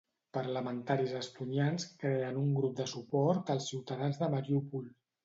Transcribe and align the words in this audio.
Parlamentaris 0.35 1.11
estonians 1.19 1.85
creen 2.03 2.39
un 2.45 2.47
grup 2.61 2.73
de 2.79 2.87
suport 2.95 3.53
als 3.57 3.69
ciutadans 3.73 4.19
de 4.23 4.31
Mariúpol. 4.37 4.89